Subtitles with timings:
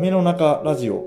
[0.00, 1.04] 夢の中ラジオ。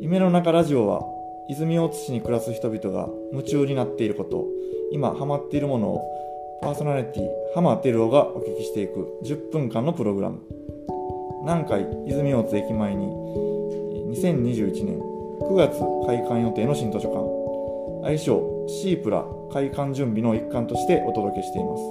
[0.00, 1.06] 夢の中ラジオは
[1.48, 4.48] 泉大津市に暮らす人々が夢中になっていること。
[4.90, 10.40] 今ハマっているものをパーソナリティ浜照夫がお聞きしていく10分間のプログラム。
[11.42, 14.98] 南海泉大津駅前に2021年
[15.48, 18.08] 9月開館予定の新図書館。
[18.08, 21.82] 愛称シープラ開館準備の一環としてお届けしています。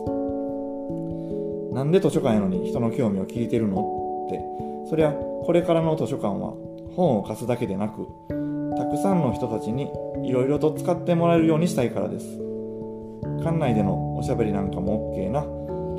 [1.75, 4.28] なんで図書館やのに人の興味を聞いてるの？
[4.28, 4.43] って
[4.89, 5.15] そりゃ
[5.46, 6.54] これからの図書館は
[6.96, 8.08] 本を貸すだけでなく
[8.78, 9.92] たくさんの人たちに
[10.24, 12.26] いろいろと使ってもらえるようにしたいからです。
[13.44, 15.42] 館内でのおしゃべりなんかも OK な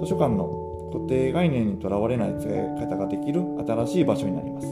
[0.01, 4.67] 図書館の固定概念にとらわれない使い方ができる新しい場所になります。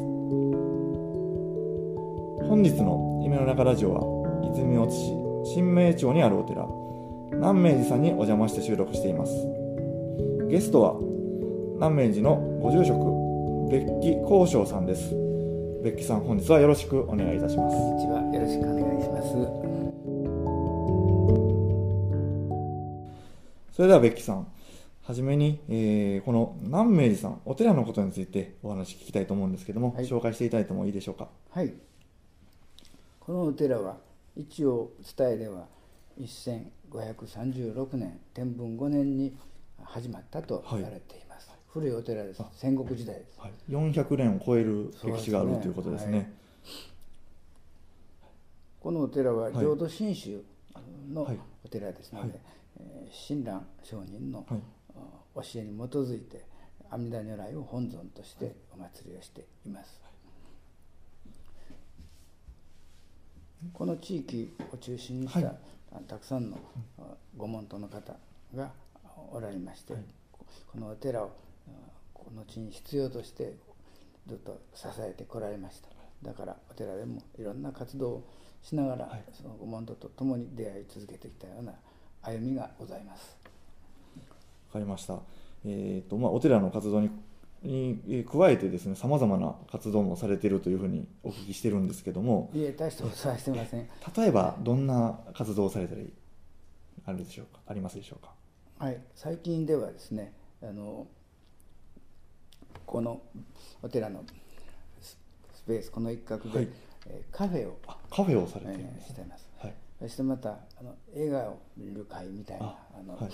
[2.48, 6.66] 本日の夢の中ラジオは泉大津市新名町にあるお寺
[7.33, 9.33] 南明寺さんにお邪魔して収録しています。
[10.48, 10.97] ゲストは
[11.77, 13.23] 南明寺のご住職
[13.70, 15.14] 別記交渉さんです。
[15.82, 17.76] 別記さん本日はよろしくお願いいたします。
[17.76, 18.20] こんにちは。
[18.32, 19.28] よろしくお願いします。
[23.72, 24.46] それでは別記さん
[25.02, 31.28] はじめに、えー、この南明寺さんお寺のことについてお話聞きたいと思うんですけども、はい、紹介していただいてもいいでしょうか？
[31.50, 31.72] はい。
[33.20, 33.96] このお寺は
[34.36, 35.66] 一応伝えでは
[36.20, 39.36] 1536年天文5年に
[39.82, 41.23] 始まったと言われています、はい、
[41.75, 42.41] 古いお寺です。
[42.53, 46.27] 戦国時代です、はい、400年を超える歴史がある、ね、ということですね、はい、
[48.78, 50.44] このお寺は浄土真宗
[51.12, 51.22] の
[51.64, 52.41] お寺ですので、はい。
[52.78, 54.47] えー、親鸞上人の
[55.34, 56.44] 教えに基づいて
[56.91, 60.00] 阿弥陀如来を本尊としてお祭りをしています、
[63.72, 65.56] この地域を中心にした、
[66.06, 66.56] たくさんの
[67.36, 68.14] ご門徒の方
[68.55, 68.70] が
[69.33, 69.94] おられまして、
[70.70, 71.33] このお寺を
[72.12, 73.56] この地に必要として
[74.26, 75.88] ずっと支えてこられました。
[76.22, 78.28] だからお寺でもいろんな活動を
[78.62, 81.72] しながら、そのご門徒と共に出会い続けてきたような
[82.22, 83.36] 歩みがございます。
[84.69, 85.20] わかりました、
[85.64, 87.10] えーとまあ、お寺の活動に
[87.62, 92.50] に加えてですねさまざまな活動もされているというふうにお聞きしてるんですけども。
[92.53, 93.88] いえ大したことはしてません。
[94.16, 96.12] 例えばどんな活動をされたり
[97.06, 97.60] あるでしょうか？
[97.66, 98.32] ありますでしょうか？
[98.78, 98.98] はい。
[99.14, 100.32] 最近ではですね
[100.62, 101.06] あの
[102.87, 103.21] この
[103.83, 104.25] お寺の
[105.00, 105.17] ス
[105.67, 106.69] ペースこの一角で、はい、
[107.06, 107.78] えカフェを
[108.11, 108.72] カフェをされて
[109.06, 113.31] してます、はい、そしてまたあの映画を見る会みたいなあの、はい、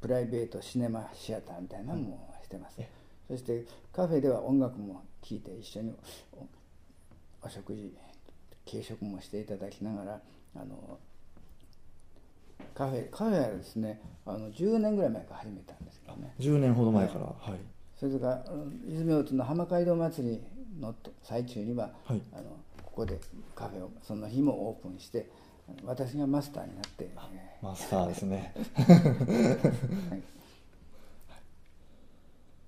[0.00, 2.88] プライベートシネマシアターみたいなのもしてます、はい、
[3.28, 5.94] そしてカフェでは音楽も聴いて一緒に
[7.42, 7.94] お食事
[8.70, 10.20] 軽食もしていただきながら
[10.56, 10.98] あの
[12.74, 16.34] カフェカフェはですねあの10年ぐらい前から始めたんですけどね。
[16.40, 17.60] 10年ほど前からはい、
[17.98, 18.44] それとか
[18.88, 20.40] 泉大津の浜街道祭り
[20.80, 22.42] の最中には、はい、あの
[22.82, 23.18] ここで
[23.54, 25.28] カフェをその日もオープンして
[25.84, 27.08] 私がマスターになって
[27.62, 28.52] マスターですね、
[30.10, 30.22] はい、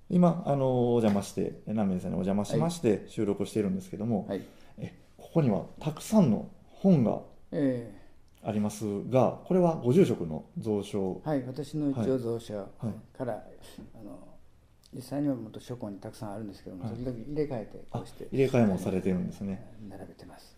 [0.09, 4.41] 今あのお邪魔して南明さんにお邪魔しまして収録しているんですけども、はい、
[4.79, 7.19] えここにはたくさんの本が、
[7.51, 7.97] えー
[8.43, 11.21] ありますがこれはご住職の蔵書？
[11.25, 12.53] はい私の一応蔵書
[13.17, 13.43] から、はい、
[13.99, 14.17] あの
[14.93, 19.65] 実際にはもっと書庫にたくさんあるんですけども、はい、時々入れ替えてこうして入れ替えもされてるんですね。
[19.89, 20.57] 並べてます。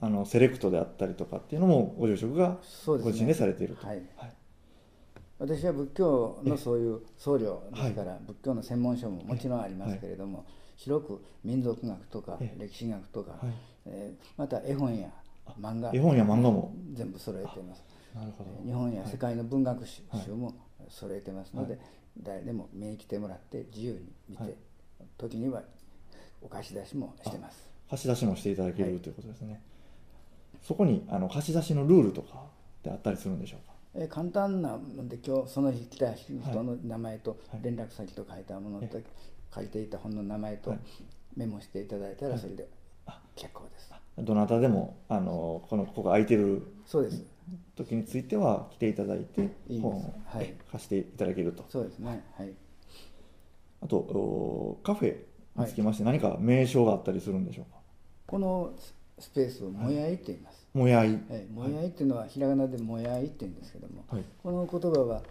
[0.00, 4.32] あのセレクトであったりとかっていうのもご住職がご自身でされていると、はい、はい、
[5.40, 10.46] 私は仏教のそういう僧侶ですから、はい、仏教の専門書ももちろんありますけれども、
[10.76, 13.40] 広く民族学とか歴史学とか、
[13.86, 15.08] えー、また絵本や
[15.60, 16.72] 漫画絵本や漫画も。
[16.92, 17.84] 全部揃えています。
[18.14, 18.50] なるほど。
[18.64, 20.02] 日本や世界の文学集
[20.32, 20.54] も
[20.88, 21.82] 揃えてますので、はい、
[22.22, 24.54] 誰でも見に来てもらって自由に見て、はい、
[25.18, 25.62] 時には
[26.42, 27.68] お貸し出しもしてます。
[27.88, 29.60] 貸し出しもしていただける、はい、ということですね。
[30.62, 33.74] そこにあの貸し出しのルールとかってあったりするんでしょうか？
[33.94, 38.98] え簡単なので今日その日来た人の名前と連絡先と書いたものと、
[39.50, 40.74] 借りていた本の名前と
[41.36, 42.68] メモしていただいたらそれで
[43.36, 46.66] 結構です、どなたでもあのこのここが空いてる。
[46.84, 47.24] そうです
[47.76, 49.50] 時については来ていただいて
[49.80, 50.14] 本を
[50.72, 51.64] 貸していただけると。
[51.68, 52.24] そうですね。
[52.36, 52.52] はい。
[53.82, 55.16] あとカフェ
[55.56, 57.78] につきまして何か名称があったりするんでしょうか、
[58.26, 58.72] この
[59.18, 61.20] スペースをもやいって言います、もやい、
[61.52, 65.22] もやいっていうのはひらがなでもやいって言うんですけども、はい、この言葉は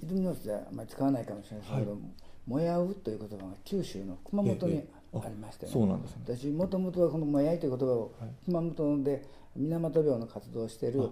[0.00, 2.00] 泉のではあまり使わないかもしれないですけど、はい、
[2.46, 5.72] もやうという言葉が九州の熊本にありましたよね。
[5.72, 8.12] そうなんですね、私もともとはこの「もやい」という言葉を
[8.44, 10.92] 熊本で水俣病の活動をしてい。
[10.92, 11.10] る、はい、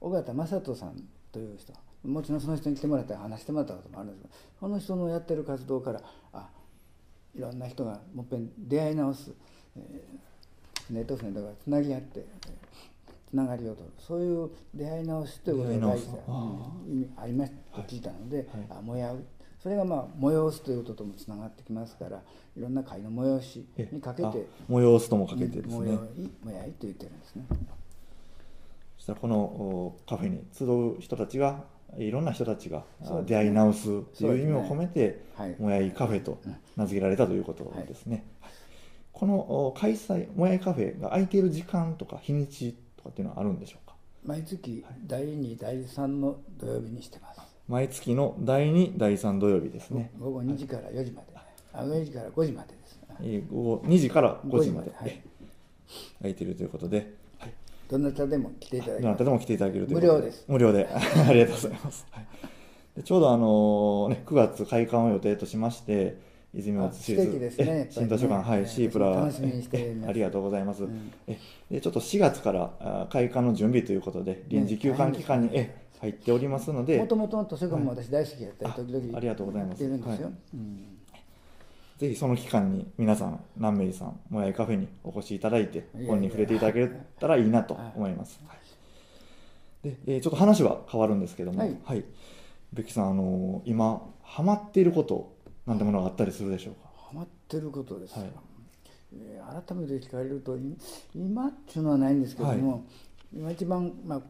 [0.00, 1.72] 尾形正人さんという人。
[2.04, 6.00] もちろんその人に来てもらったら話してもらったこともあるんですけどこの人のやってる活動から
[6.32, 6.48] あ
[7.34, 9.32] いろんな人がもっぺん出会い直す、
[9.76, 12.24] えー、船と船とがつなぎ合って
[13.28, 13.82] つながりをと。
[13.82, 18.46] るそういう出会い直しということが大事だ、うん、ありましたと聞いたので、はい。
[18.46, 19.24] はい、あ燃やう
[19.62, 22.22] それがまあ催すということともつながってきますから
[22.56, 27.44] いろんな会の催しにかけて催すともかけてですね、催い催いと言ってるんですね。
[28.96, 31.64] そしたらこのカフェに集う人たちが
[31.96, 32.84] いろんな人たちが
[33.24, 35.24] 出会い直すという意味を込めて、
[35.58, 36.38] もやいカフェと
[36.76, 38.52] 名付けられたということですね、はい、
[39.12, 43.94] この開催もやいカフェが空いている時間とか日にちとかっていうのはあるんでしょうか？
[44.24, 50.10] 毎月第2、第3の土曜日にしてます毎月の第2、第3土曜日ですね。
[50.18, 51.28] 午後2時から4時まで、
[51.74, 55.22] あ4時から5時までです、えー、午後2時から5時まで、はい、
[56.20, 57.14] 空いているということで。
[57.90, 60.44] どなたでも来ていただけどなたでも来ていただけるという無料です。
[60.46, 60.86] 無料で。
[60.92, 66.16] ありがとうございます、はい、ちょうどあの、ね、9月開館を予定としまして
[66.54, 71.38] 泉大津市立、ね、新図書館、はい、シープラありがとうございます、うん、え
[71.70, 79.82] でちょっと4月から開館の準備ということで臨時休館期間に、え入っておりますのでもともとの図書館も私大好きやったり、時々ありがとうございます。
[79.82, 80.98] るんですよ、うん。
[81.98, 88.54] ぜひその期間に皆さん南明寺さんもやいカフェにお越しいただいて本に触れていただけたらいいなと思います、は
[89.84, 92.04] い、で、えー、ちょっと話は変わるんですけども、はい、はい、
[92.72, 95.34] ベッキーさんあのー、今ハマっていること
[95.66, 96.80] なんてものがあったりするでしょうか？
[97.08, 98.30] ハマってることですか、はい、
[99.14, 100.56] えー、改めて聞かれると
[101.16, 102.86] 今っていうのはないんですけども、
[103.32, 104.20] 今一番、まあ、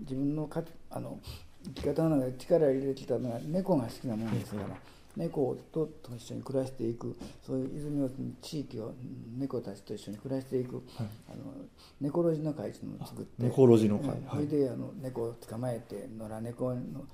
[0.00, 1.18] 自分のかあの
[1.64, 4.68] 生き方の中で力を入れてきたのが猫が好きなものですから。
[5.16, 8.08] 猫とと一緒に暮らしていくそういう泉の
[8.40, 8.94] 地域を
[9.36, 10.84] 猫たちと一緒に暮らしていく、はい、
[11.32, 11.54] あの
[12.00, 17.04] 猫ロジの会というのを作って猫ロジの会、それであの猫を捕まえて野良猫の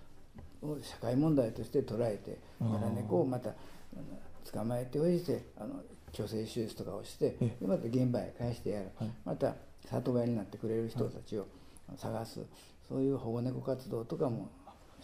[0.63, 3.55] を社会問題として捉えて野良猫をまた
[4.53, 5.81] 捕まえておいてあの
[6.15, 9.55] 虚勢手術とかをしてでまた現場へ返してやる、はい、また
[9.91, 11.47] 里親になってくれる人たちを
[11.97, 12.41] 探す、
[12.89, 14.49] そういう保護猫活動とかも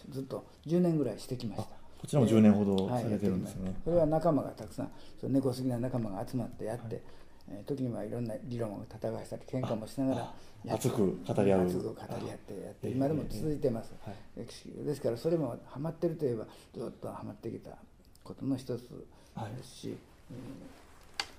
[0.08, 1.80] ずっと10年ぐらいしてきました。
[2.00, 4.90] こちらも10年ほどされてるんですね、これは仲間がたくさん
[5.20, 7.02] その猫好きな仲間が集まってやって、はい、
[7.50, 11.66] えー、時にはいろんな理論を戦わしたり喧嘩もしながら熱く語り合う。
[11.66, 17.76] 熱く語り合ってやって今でも続いてます、はい、歴史ですからそれもハマってるといえばずっとハマってきた
[18.24, 19.96] ことの一つですし、はい。
[20.30, 20.36] うん、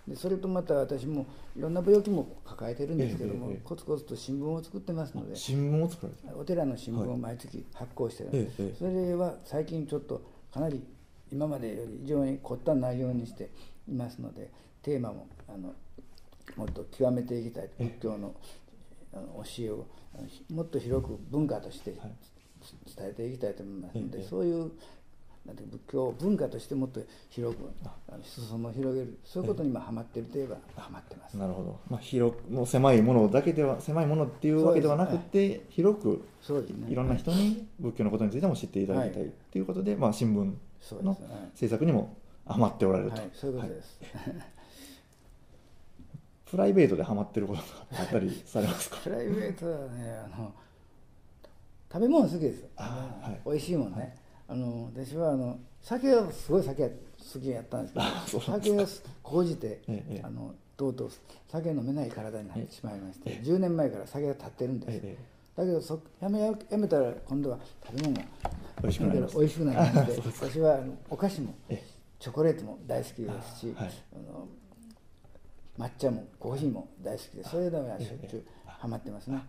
[0.07, 10.21] でそれとまた私もいろんな病気も抱えてるんですけども、コツコツと新聞を作ってますので新聞を作るお寺の新聞を毎月発行してるんです、それは最近ちょっと
[10.53, 10.83] かなり
[11.31, 13.49] 今までより非常に凝った内容にして
[13.87, 14.49] いますので
[14.81, 15.73] テーマもあの
[16.57, 18.35] もっと極めていきたい仏教の
[19.13, 19.19] 教
[19.59, 19.85] えを
[20.51, 24.71] もっと広く文化として伝えていきたいと思いますので、そういう
[25.45, 27.63] なんて仏教文化としてもっと広く
[28.23, 31.35] 裾野を広げるそういうことに今ハマってるといえばハマってます。
[31.35, 41.17] なるほど、まあ、広くもう狭いものだけでは狭いものっていうわけではなくて、ね、広くそうです、ね、いろんな人に仏教のことについても知っていただきたいということで、はい、まあ、新聞の
[41.55, 42.15] 制作にも
[42.45, 44.35] ハマっておられると、はい、そういうことです、はい。
[46.45, 48.97] プライベートでハマってることとかあったりされますか？
[48.97, 50.53] プライベートはねあの
[51.91, 54.17] 食べ物好きですあ、はい、美味しいもんね、
[54.51, 58.87] あの私はあの酒はすごい酒好きやったんですけど酒を
[59.23, 61.11] 講じて、ええ、あのとうとう
[61.49, 65.01] 酒飲めない体になってしまいまして、え、10年前から酒が立ってるんです、
[65.55, 68.23] だけどそやめやめたら今度は食べ物が
[68.81, 71.55] 美味しくなり美味しくなりまして私はあのお菓子も
[72.19, 74.47] チョコレートも大好きですし、はい、あの
[75.79, 79.41] 抹茶もコーヒーも大好きでそれではしょっちゅうハマってますね。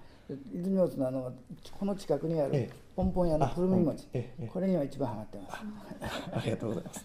[0.53, 1.33] 泉大津のあの
[1.79, 4.07] この近くにあるポンポン屋のくるみ餅、
[4.53, 5.57] これには一番ハマってます。
[6.33, 7.05] ありがとうございます。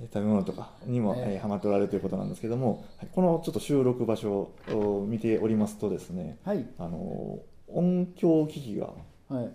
[0.00, 8.90] 食べ物とかにも、えー、ハマっておられるということなんですけどもこのちょっと収録場所を見ておりますとですね、はい、あの音響機器が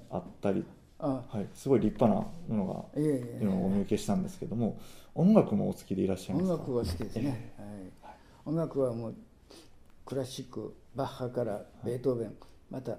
[0.09, 0.63] あったり、
[0.99, 4.79] はい、はい、すごい立派なものがいうのをお見受けしたんですけども
[5.15, 6.53] 音楽もお好きでいらっしゃいますか？
[6.53, 9.15] 音楽は好きですね、えー、はい、音楽はもう
[10.05, 12.33] クラシックバッハからベートーベン、
[12.71, 12.97] また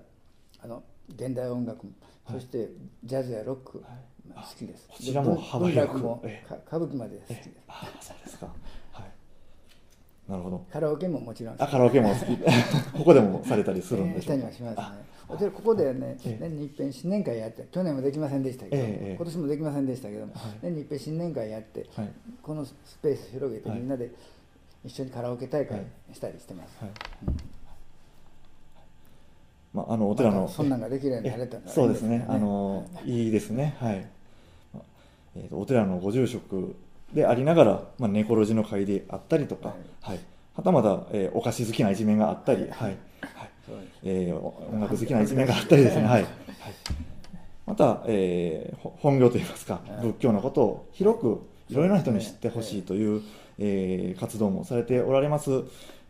[0.63, 1.85] あの現代音楽
[2.31, 2.69] そして
[3.03, 4.87] ジャズやロック、好きです。
[4.89, 5.99] こちらも幅広く。
[5.99, 6.23] も
[6.69, 8.47] 歌舞伎まで好きです、あそうですか。
[8.93, 10.31] はい。
[10.31, 10.65] なるほど。
[10.73, 12.37] カラオケももちろんあカラオケも好き。
[12.97, 15.51] ここでもされたりするんでしょうか、しますね。
[15.51, 21.85] ここでね、年に一遍新年会やって去年もできませんでしたけど、今年もできませんでしたけども、年に一遍新年会やって、
[22.43, 24.13] このスペース広げてみんなで
[24.85, 27.48] 一緒にカラオケ大会したりしてます、はい
[29.75, 32.25] まあ、あのお寺の、ま、そんなんができるようになれたら、ね、そうですね。
[32.29, 33.77] あのいいですね。
[33.81, 34.07] はい、
[35.37, 36.75] えーと、お寺のご住職
[37.13, 40.17] でありながら、まあ、ネコロジの会であったりとか、ははい。
[40.17, 40.21] い
[40.55, 42.71] はたまた、えーお菓子好きな一面があったり、はい。
[42.71, 42.97] はい。
[44.05, 46.13] えー音楽好きな一面があったりですね、はい。
[46.13, 46.25] はい、
[47.67, 50.07] また、えーほ本業といいますかはい。
[50.07, 53.23] 仏教のことを広くいろいろな人に知ってほしいという、
[53.59, 55.51] えー活動もされておられます、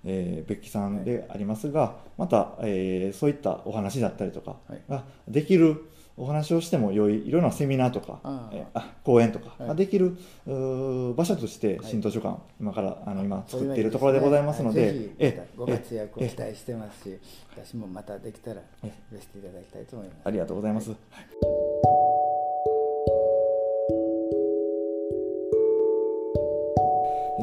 [0.05, 4.83] えー、ベッキさんでありますがまた、えーそういったお話だったりとかはい。
[4.89, 5.85] ができる
[6.21, 9.69] お話をしても良いいろんなセミナーとかああえーあ講演とかはい。
[9.69, 11.87] ができる、場所としてはい。
[11.87, 14.93] 新図書館、今からあの今作っているところでございますのではい。
[14.95, 17.19] ぜひえご活躍をえ期待してますし
[17.57, 20.21] 私もまたできたらえ寄せていただきたいと思います。
[20.25, 20.89] ありがとうございます。
[20.91, 20.95] で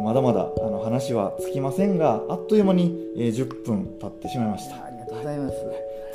[0.05, 4.75] まだまだあの話は尽きませんが、あっという間に、えー10分経ってしまいました。
[4.85, 5.55] ありがとうございます、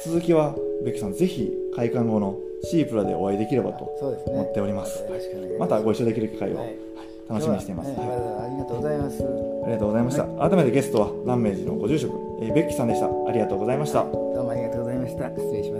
[0.09, 0.55] 続きは、
[0.85, 5.03] ベッキさん、ぜひ開館後のシープラでお会いできればと思っております。
[5.03, 6.77] よろしくお願いしまたご一緒できる機会をはい
[7.29, 7.91] 楽しみにしています。
[7.91, 8.05] はは
[8.47, 10.25] いありがとうございますありがとうございました。
[10.25, 13.07] 改めてゲストは南明寺のご住職、えーベッキさんでした。
[13.07, 14.05] ありがとうございました。
[14.05, 15.80] どうもありがとうございました失礼しま